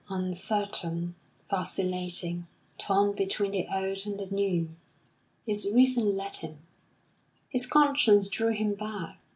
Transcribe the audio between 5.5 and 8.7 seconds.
reason led him; his conscience drew